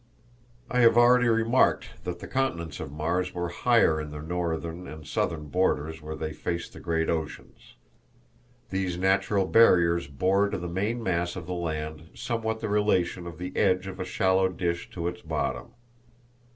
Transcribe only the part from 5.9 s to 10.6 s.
where they faced the great oceans. These natural barriers bore to